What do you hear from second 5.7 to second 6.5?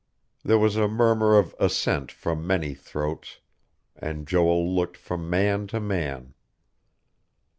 man.